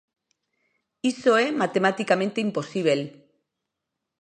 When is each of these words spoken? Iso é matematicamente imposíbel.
Iso 1.11 1.31
é 1.45 1.47
matematicamente 1.61 2.43
imposíbel. 2.47 3.01